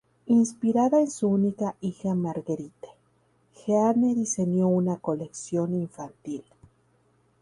Inspirada 0.25 0.99
en 0.99 1.11
su 1.11 1.27
única 1.27 1.75
hija 1.79 2.15
Marguerite, 2.15 2.87
Jeanne 3.67 4.15
diseñó 4.15 4.67
una 4.67 4.97
colección 4.97 5.75
infantil. 5.75 6.43